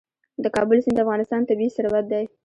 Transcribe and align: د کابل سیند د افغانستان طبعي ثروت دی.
د 0.43 0.45
کابل 0.55 0.77
سیند 0.83 0.95
د 0.97 1.03
افغانستان 1.05 1.41
طبعي 1.49 1.69
ثروت 1.75 2.05
دی. 2.11 2.23